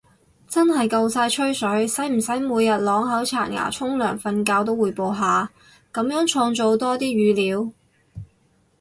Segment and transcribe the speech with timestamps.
[0.47, 5.51] 真係夠晒吹水，使唔使每日啷口刷牙沖涼瞓覺都滙報下，
[5.93, 7.71] 噉樣創造多啲語料